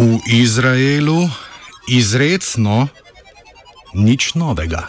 [0.00, 1.28] V Izraelu
[1.84, 2.88] izredno
[3.92, 4.88] nič novega.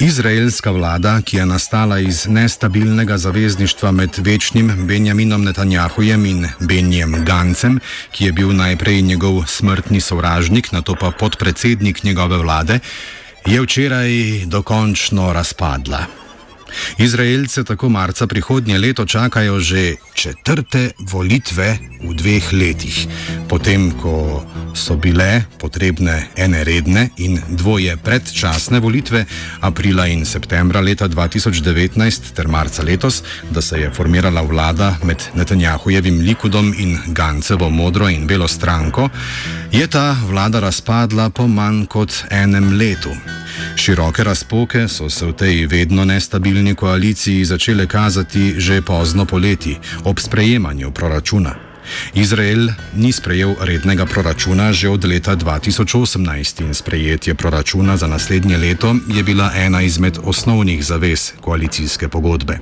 [0.00, 7.80] Izraelska vlada, ki je nastala iz nestabilnega zavezništva med večnim Benjaminom Netanjahujem in Benjem Gancem,
[8.12, 12.80] ki je bil najprej njegov smrtni sovražnik, na to pa podpredsednik njegove vlade,
[13.48, 14.10] je včeraj
[14.46, 15.98] dokončno razpadla.
[16.98, 23.06] Izraelce tako marca prihodnje leto čakajo že četrte volitve v dveh letih,
[23.48, 29.24] potem ko so bile potrebne ene redne in dvoje predčasne volitve
[29.60, 36.20] aprila in septembra leta 2019 ter marca letos, da se je formirala vlada med Netanjahujevim
[36.20, 39.08] Likudom in Gancevo modro in belo stranko,
[39.72, 43.10] je ta vlada razpadla po manj kot enem letu.
[43.76, 50.18] Široke razpoke so se v tej vedno nestabilni koaliciji začele kazati že pozno poleti, ob
[50.18, 51.54] sprejemanju proračuna.
[52.14, 58.96] Izrael ni sprejel rednega proračuna že od leta 2018 in sprejetje proračuna za naslednje leto
[59.08, 62.58] je bila ena izmed osnovnih zavez koalicijske pogodbe.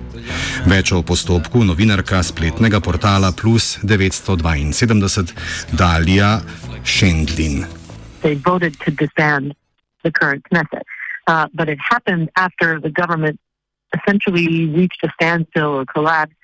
[0.66, 5.32] Več o postopku novinarka spletnega portala Plus 972
[5.72, 6.40] Dalija
[8.22, 9.54] They voted to disband
[10.02, 10.82] the current Knesset.
[11.26, 13.40] Uh, but it happened after the government
[13.94, 16.34] essentially reached a standstill or collapse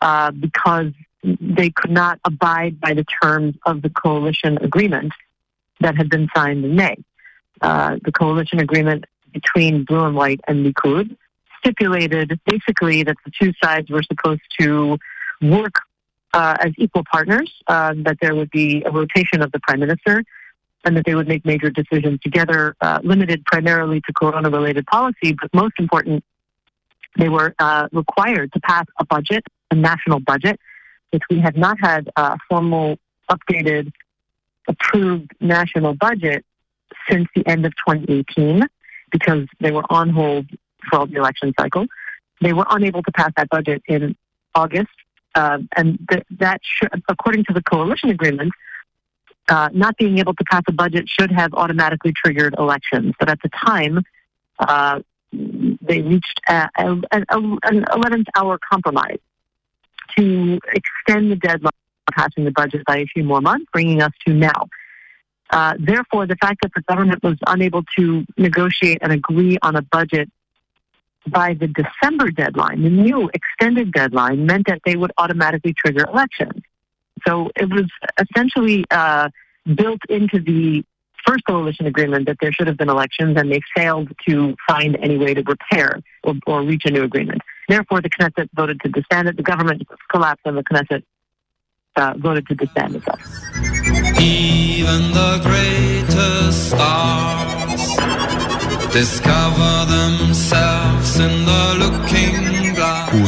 [0.00, 0.92] uh, because
[1.22, 5.12] they could not abide by the terms of the coalition agreement
[5.80, 6.96] that had been signed in May.
[7.60, 11.16] Uh, the coalition agreement between Blue and White and Likud
[11.58, 14.98] stipulated basically that the two sides were supposed to
[15.42, 15.74] work
[16.32, 20.22] uh, as equal partners, uh, that there would be a rotation of the prime minister,
[20.84, 25.36] and that they would make major decisions together, uh, limited primarily to corona related policy,
[25.40, 26.24] but most important,
[27.18, 30.58] they were uh, required to pass a budget, a national budget,
[31.10, 32.98] which we have not had a formal,
[33.30, 33.92] updated,
[34.68, 36.44] approved national budget
[37.10, 38.62] since the end of 2018
[39.10, 40.46] because they were on hold
[40.88, 41.86] for all the election cycle.
[42.40, 44.16] They were unable to pass that budget in
[44.54, 44.88] August.
[45.34, 48.52] Uh, and th- that, sh- according to the coalition agreement,
[49.48, 53.14] uh, not being able to pass a budget should have automatically triggered elections.
[53.18, 54.02] But at the time,
[54.58, 55.00] uh,
[55.32, 59.18] they reached an 11th hour compromise
[60.16, 61.72] to extend the deadline
[62.06, 64.68] for passing the budget by a few more months, bringing us to now.
[65.50, 69.82] Uh, therefore, the fact that the government was unable to negotiate and agree on a
[69.82, 70.30] budget
[71.28, 76.62] by the December deadline, the new extended deadline, meant that they would automatically trigger elections.
[77.26, 77.86] So it was
[78.18, 79.28] essentially uh,
[79.74, 80.84] built into the
[81.26, 85.18] first coalition agreement that there should have been elections, and they failed to find any
[85.18, 87.42] way to repair or, or reach a new agreement.
[87.68, 89.36] Therefore, the Knesset voted to disband it.
[89.36, 91.02] The government collapsed, and the Knesset
[91.96, 93.20] uh, voted to disband itself.
[94.18, 97.19] Even the greatest stars
[98.90, 99.06] V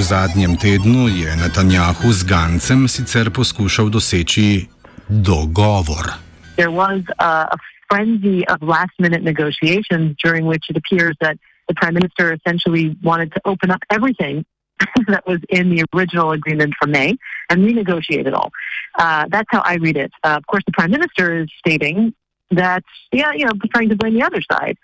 [0.02, 4.66] zadnjem tednu je Netanjahu z Gancem sicer poskušal doseči
[5.06, 6.18] dogovor.
[6.58, 11.38] There was uh, a frenzy of last minute negotiations during which it appears that
[11.70, 14.42] the prime minister essentially wanted to open up everything
[15.06, 17.14] that was in the original agreement from May
[17.46, 18.50] and renegotiate it all.
[18.98, 20.10] Uh, that's how I read it.
[20.26, 22.18] Uh, of course, the prime minister is stating
[22.50, 22.82] that,
[23.14, 24.74] yeah, you know, trying to blame the other side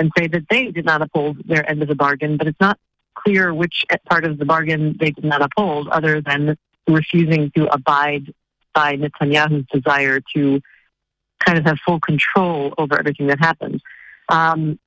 [0.00, 2.78] and say that they did not uphold their end of the bargain, but it's not
[3.14, 6.56] clear which part of the bargain they did not uphold other than
[6.88, 8.32] refusing to abide
[8.72, 10.62] by Netanyahu's desire to
[11.44, 13.82] kind of have full control over everything that happens.
[14.30, 14.78] Um,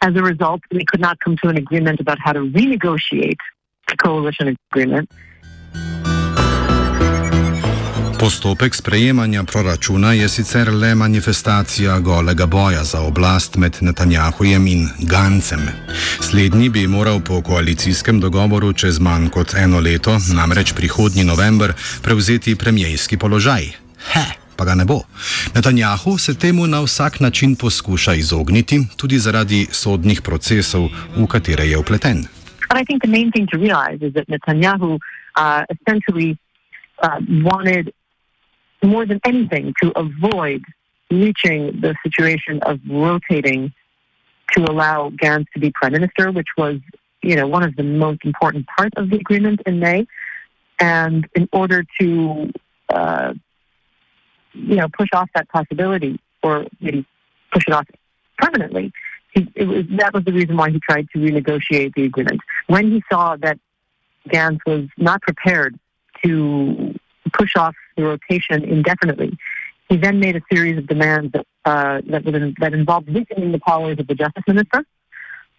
[0.00, 3.36] as a result, we could not come to an agreement about how to renegotiate
[3.88, 5.10] the coalition agreement.
[8.20, 15.60] Postopek sprejemanja proračuna je sicer le manifestacija golega boja za oblast med Netanjahujem in Gancem.
[16.20, 21.72] Slednji bi moral po koalicijskem dogovoru čez manj kot eno leto, namreč prihodnji november,
[22.02, 23.62] prevzeti premijski položaj.
[24.12, 24.24] He!
[24.56, 25.00] Pa ga ne bo.
[25.54, 31.78] Netanjahu se temu na vsak način poskuša izogniti, tudi zaradi sodnih procesov, v katere je
[31.78, 32.26] upleten.
[32.68, 36.36] But I think the main thing to realize is that Netanyahu uh, essentially
[37.02, 37.97] uh, wanted
[38.82, 40.62] more than anything to avoid
[41.10, 43.72] reaching the situation of rotating
[44.52, 46.78] to allow Gantz to be prime minister, which was,
[47.22, 50.06] you know, one of the most important parts of the agreement in May.
[50.80, 52.52] And in order to,
[52.88, 53.34] uh,
[54.54, 57.04] you know, push off that possibility or maybe
[57.52, 57.86] push it off
[58.38, 58.92] permanently,
[59.32, 62.40] he, it was, that was the reason why he tried to renegotiate the agreement.
[62.68, 63.58] When he saw that
[64.28, 65.78] Gantz was not prepared
[66.24, 66.94] to
[67.32, 69.36] push off the rotation indefinitely,
[69.88, 73.58] he then made a series of demands that uh, that, would, that involved weakening the
[73.58, 74.84] powers of the justice minister.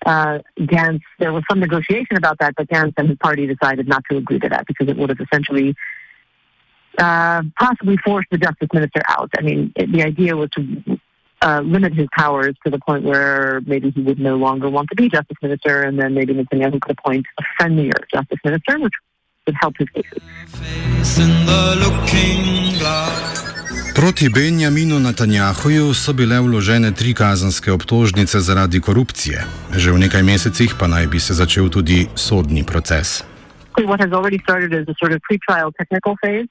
[0.05, 4.03] Uh, Gantz, there was some negotiation about that, but Gantz and his party decided not
[4.09, 5.75] to agree to that because it would have essentially
[6.97, 9.29] uh, possibly forced the justice minister out.
[9.37, 10.99] I mean, it, the idea was to
[11.41, 14.95] uh, limit his powers to the point where maybe he would no longer want to
[14.95, 18.93] be justice minister, and then maybe Netanyahu could appoint a friendlier justice minister, which
[19.49, 20.21] would help his cases.
[23.95, 29.43] Proti Benjaminu Netanjahuju so bile vložene tri kazanske obtožnice zaradi korupcije.
[29.75, 33.25] Že v nekaj mesecih pa naj bi se začel tudi sodni proces.
[33.79, 36.47] What has already started is a sort of pre-trial technical phase.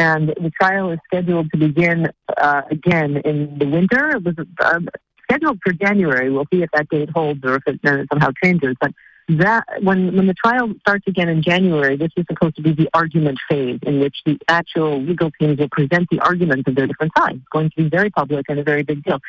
[0.00, 2.08] and the trial is scheduled to begin
[2.40, 4.16] uh, again in the winter.
[4.16, 4.80] It was uh,
[5.24, 6.30] scheduled for January.
[6.30, 7.80] We'll see if that date holds or if it
[8.10, 8.74] somehow changes.
[8.80, 8.92] But
[9.38, 12.88] that when when the trial starts again in January, this is supposed to be the
[12.94, 17.12] argument phase in which the actual legal teams will present the arguments of their different
[17.16, 17.36] sides.
[17.36, 19.20] It's going to be very public and a very big deal.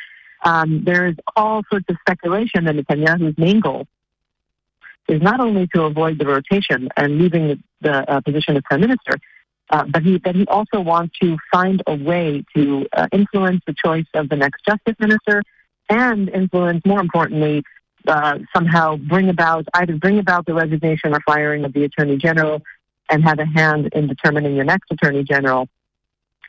[0.44, 3.86] Um, there is all sorts of speculation that Netanyahu's main goal
[5.08, 8.80] is not only to avoid the rotation and leaving the, the uh, position of prime
[8.80, 9.14] minister,
[9.70, 13.74] uh, but he but he also wants to find a way to uh, influence the
[13.84, 15.42] choice of the next justice minister,
[15.88, 17.62] and influence, more importantly,
[18.06, 22.62] uh, somehow bring about either bring about the resignation or firing of the attorney general,
[23.10, 25.68] and have a hand in determining the next attorney general.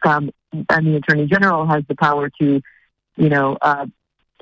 [0.05, 0.31] Um,
[0.69, 2.61] and the attorney general has the power to,
[3.15, 3.85] you know, uh,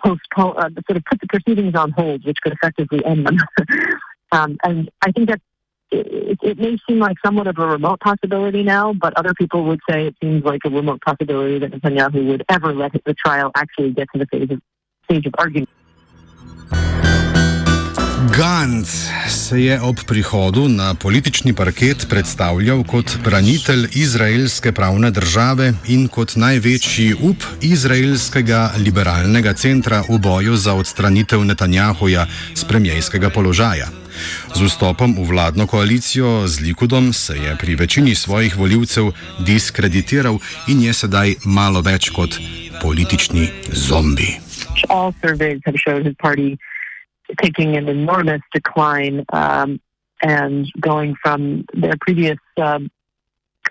[0.03, 3.37] postpone, uh, sort of put the proceedings on hold, which could effectively end them.
[4.31, 5.43] um, and I think that's
[5.91, 9.81] it, it, may seem like somewhat of a remote possibility now, but other people would
[9.89, 13.91] say it seems like a remote possibility that Netanyahu would ever let the trial actually
[13.91, 14.61] get to the phase of,
[15.03, 15.69] stage of argument.
[18.29, 26.07] Gantz se je ob prihodu na politični parket predstavljal kot branitelj izraelske pravne države in
[26.07, 33.87] kot največji up izraelskega liberalnega centra v boju za odstranitev Netanjahuja z premijejskega položaja.
[34.55, 40.37] Z vstopom v vladno koalicijo z Likudom se je pri večini svojih voljivcev diskreditiral
[40.67, 42.37] in je sedaj malo več kot
[42.81, 44.37] politični zombi.
[44.89, 46.57] All surveys have shown his party
[47.41, 49.79] taking an enormous decline um,
[50.21, 52.89] and going from their previous um,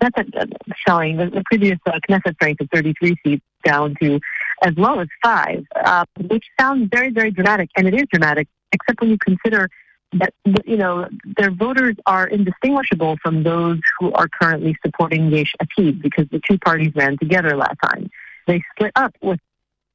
[0.00, 0.46] Knesset uh,
[0.86, 4.20] showing the, the previous uh, Knesset strength of 33 seats down to
[4.62, 9.00] as low as five, uh, which sounds very, very dramatic, and it is dramatic, except
[9.00, 9.68] when you consider
[10.12, 10.34] that
[10.64, 16.26] you know their voters are indistinguishable from those who are currently supporting Yesh Atid because
[16.30, 18.10] the two parties ran together last time.
[18.46, 19.38] They split up with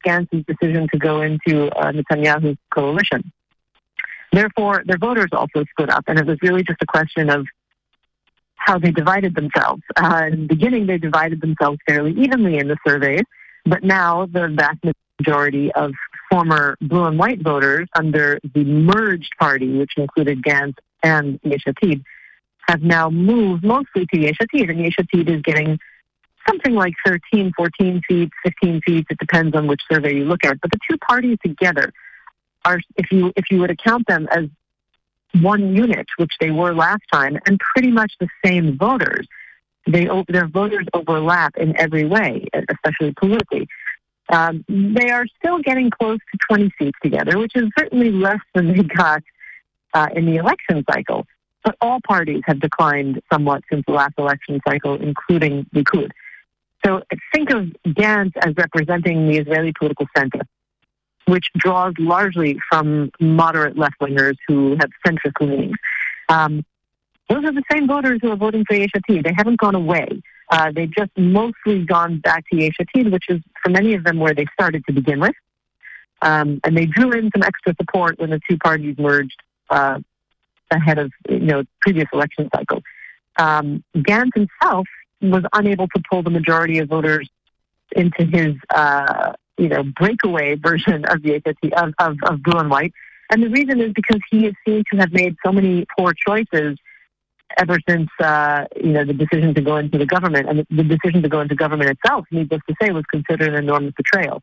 [0.06, 3.30] Gantz's decision to go into uh, Netanyahu's coalition.
[4.36, 7.46] Therefore, their voters also split up, and it was really just a question of
[8.56, 9.80] how they divided themselves.
[9.96, 13.22] Uh, in the beginning, they divided themselves fairly evenly in the surveys,
[13.64, 14.76] but now the vast
[15.18, 15.92] majority of
[16.30, 22.04] former blue and white voters under the merged party, which included Gantz and Yesh Atid,
[22.68, 25.78] have now moved mostly to Yesh Atid, and Yesh Atid is getting
[26.46, 29.06] something like 13, 14 seats, 15 seats.
[29.08, 30.60] It depends on which survey you look at.
[30.60, 31.90] But the two parties together
[32.66, 34.44] are, if you if you would account them as
[35.40, 39.26] one unit, which they were last time, and pretty much the same voters,
[39.86, 43.68] they their voters overlap in every way, especially politically.
[44.28, 48.72] Um, they are still getting close to 20 seats together, which is certainly less than
[48.72, 49.22] they got
[49.94, 51.26] uh, in the election cycle.
[51.64, 56.10] But all parties have declined somewhat since the last election cycle, including Likud.
[56.84, 60.40] So think of Gantz as representing the Israeli political center,
[61.26, 65.76] which draws largely from moderate left wingers who have centrist leanings.
[66.28, 66.64] Um,
[67.28, 69.24] those are the same voters who are voting for Yesh Atid.
[69.24, 70.22] They haven't gone away.
[70.50, 74.18] Uh, they've just mostly gone back to Yesh Atid, which is for many of them
[74.18, 75.34] where they started to begin with.
[76.22, 79.98] Um, and they drew in some extra support when the two parties merged uh,
[80.70, 82.82] ahead of you know previous election cycle.
[83.38, 84.86] Um, Gantz himself
[85.20, 87.28] was unable to pull the majority of voters
[87.94, 92.70] into his uh, you know breakaway version of the HST, of, of, of blue and
[92.70, 92.92] white.
[93.30, 96.78] And the reason is because he is seen to have made so many poor choices
[97.58, 101.22] ever since uh, you know the decision to go into the government, and the decision
[101.22, 104.40] to go into government itself, needless to say, was considered an enormous betrayal.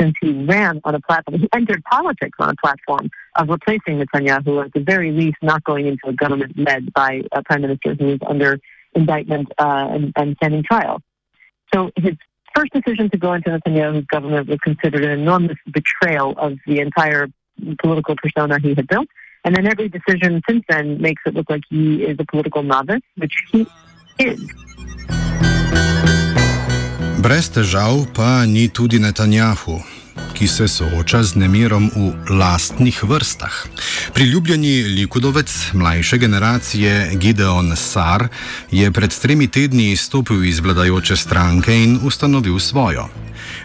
[0.00, 4.64] Since he ran on a platform, he entered politics on a platform of replacing Netanyahu,
[4.64, 8.10] at the very least, not going into a government led by a prime minister who
[8.10, 8.60] is under
[8.94, 11.02] indictment uh, and, and standing trial.
[11.74, 12.14] So his
[12.58, 17.28] first decision to go into Netanyahu's government was considered an enormous betrayal of the entire
[17.80, 19.06] political persona he had built.
[19.44, 23.06] And then every decision since then makes it look like he is a political novice,
[23.16, 23.60] which he
[24.18, 24.40] is.
[27.22, 29.97] Brez težav pa ni tudi Netanjahu.
[30.38, 33.66] Ki se sooča z nemirom v lastnih vrstah.
[34.14, 38.28] Priljubljeni likudovec mlajše generacije Gideon Sar
[38.70, 43.08] je pred tremi tedni izstopil iz vladajoče stranke in ustanovil svojo.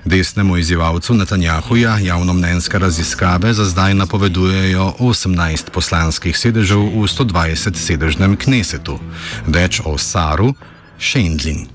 [0.06, 9.00] Desnemu izzivalcu Netanjahuja javnomnenjske raziskave za zdaj napovedujejo 18 poslanskih sedežev v 120 sedežnem knesetu.
[9.46, 10.54] Več o Saru,
[10.98, 11.68] Šendlin.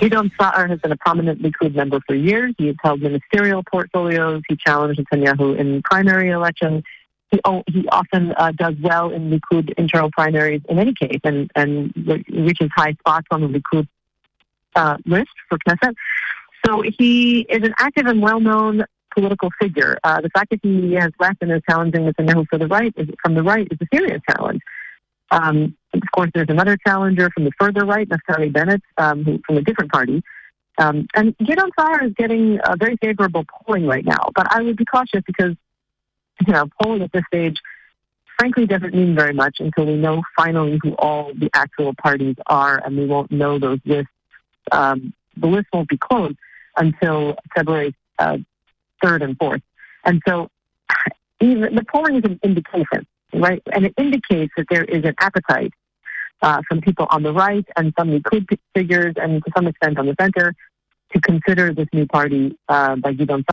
[0.00, 2.54] Gideon Sa'ar has been a prominent Likud member for years.
[2.56, 4.42] He has held ministerial portfolios.
[4.48, 6.84] He challenged Netanyahu in primary elections.
[7.30, 11.92] He, he often uh, does well in Likud internal primaries in any case and, and
[12.30, 13.86] reaches high spots on the Likud
[14.74, 15.94] uh, list for Knesset.
[16.64, 19.98] So he is an active and well-known political figure.
[20.02, 23.08] Uh, the fact that he has left and is challenging Netanyahu for the right is,
[23.22, 24.62] from the right is a serious challenge.
[25.30, 29.56] Um, of course, there's another challenger from the further right, Naftali Bennett, um, who, from
[29.56, 30.22] a different party.
[30.78, 34.76] Um, and Gideon Saar is getting a very favorable polling right now, but I would
[34.76, 35.54] be cautious because,
[36.46, 37.58] you know, polling at this stage,
[38.38, 42.80] frankly, doesn't mean very much until we know finally who all the actual parties are,
[42.84, 44.12] and we won't know those lists.
[44.72, 46.36] Um, the list won't be closed
[46.76, 48.38] until February uh,
[49.04, 49.62] 3rd and 4th.
[50.04, 50.48] And so
[51.40, 53.62] even the polling is an indication right?
[53.72, 55.72] And it indicates that there is an appetite
[56.42, 60.06] uh, from people on the right and some Likud figures and to some extent on
[60.06, 60.54] the center
[61.12, 63.44] to consider this new party uh, by Gideon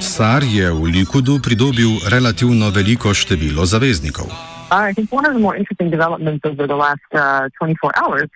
[0.00, 4.28] Sar je v Likudu pridobil relativno veliko število zaveznikov.
[4.70, 8.28] I think one of the more interesting developments over the last uh, 24 hours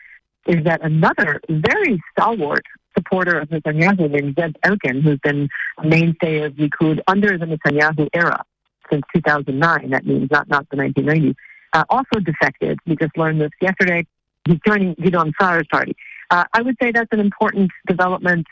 [0.49, 2.65] is that another very stalwart
[2.97, 8.09] supporter of Netanyahu named Ze'ev Elkin, who's been a mainstay of Likud under the Netanyahu
[8.15, 8.45] era
[8.91, 9.91] since 2009.
[9.91, 11.35] That means not, not the 1990s.
[11.73, 12.79] Uh, also defected.
[12.87, 14.07] We just learned this yesterday.
[14.47, 15.97] He's joining Gideon Saar's party.
[16.31, 18.47] Uh, I would say that's an important development.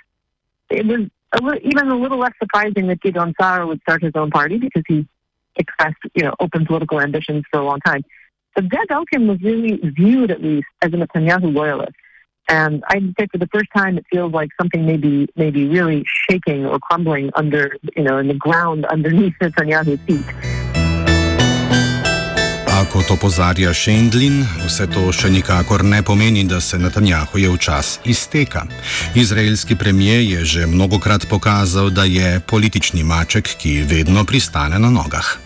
[0.70, 4.30] It was a even a little less surprising that Gidon Saar would start his own
[4.30, 5.06] party because he
[5.56, 8.04] expressed, you know, open political ambitions for a long time.
[8.54, 11.94] But Ze'ev Elkin was really viewed, at least, as a Netanyahu loyalist.
[12.52, 15.64] And I'd say for the first time, it feels like something may be, may be
[15.68, 20.28] really shaking or crumbling under, you know, in the ground underneath Netanyahu's feet.
[22.68, 28.66] A kot opozarja Šendlin, vse to še nikakor ne pomeni, da se Netanjahujev čas izteka.
[29.16, 35.38] Izraelski premijer je že mnogokrat pokazal, da je politični maček, ki vedno pristane na nogah.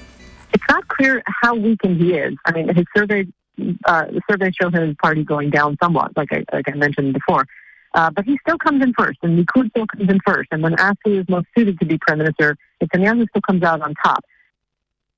[0.51, 2.35] It's not clear how weakened he is.
[2.47, 3.31] I mean, his survey
[3.87, 7.47] uh, the survey shows his party going down somewhat, like I, like I mentioned before.
[7.95, 10.49] Uh, but he still comes in first, and Likud still comes in first.
[10.53, 13.81] And when asked who is most suited to be prime minister, Netanyahu still comes out
[13.81, 14.23] on top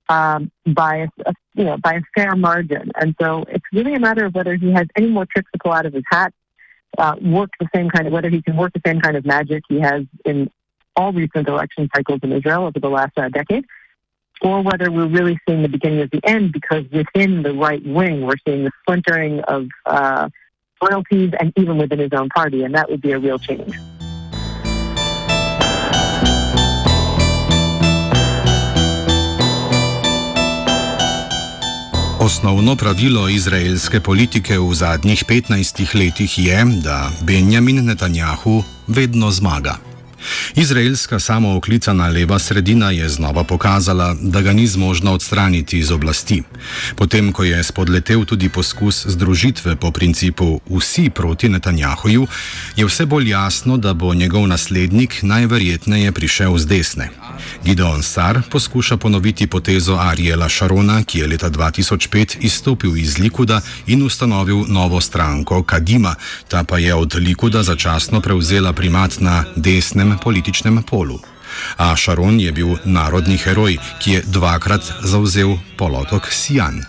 [0.09, 2.91] um, by a, a, you know by a fair margin.
[2.95, 5.73] And so it's really a matter of whether he has any more tricks to pull
[5.73, 6.33] out of his hat,
[6.97, 9.65] uh, work the same kind of whether he can work the same kind of magic
[9.69, 10.51] he has in
[10.97, 13.65] all recent election cycles in Israel over the last uh, decade,
[14.43, 18.23] or whether we're really seeing the beginning of the end because within the right wing,
[18.23, 20.29] we're seeing the splintering of uh,
[20.83, 23.75] loyalties and even within his own party, and that would be a real change.
[32.21, 39.79] Osnovno pravilo izraelske politike v zadnjih 15 letih je, da Benjamin Netanjahu vedno zmaga.
[40.55, 46.43] Izraelska samooklicana leva sredina je znova pokazala, da ga ni zmožna odstraniti iz oblasti.
[46.97, 52.27] Potem, ko je spodletel tudi poskus združitve po principu vsi proti Netanjahuju,
[52.77, 57.11] je vse bolj jasno, da bo njegov naslednik najverjetneje prišel z desne.
[57.65, 64.03] Gideon Sar poskuša ponoviti potezo Ariela Šarona, ki je leta 2005 izstopil iz Likuda in
[64.03, 66.15] ustanovil novo stranko Kadima,
[66.49, 71.19] ta pa je od Likuda začasno prevzela primat na desnem političnem polu.
[71.77, 76.85] A Šaron je bil narodni heroj, ki je dvakrat zauzel polotok Sijan.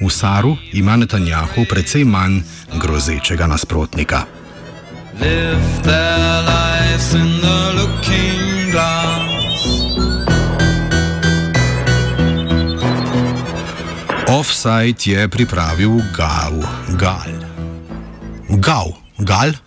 [0.00, 2.40] V Saru ima Netanjahu precej manj
[2.80, 4.24] grozečega nasprotnika.
[5.20, 9.14] Live their lives in the looking glass.
[14.28, 16.58] Offside je pripravil Gal.
[16.98, 17.30] Gal.
[18.58, 18.88] Gal.
[19.18, 19.63] Gal.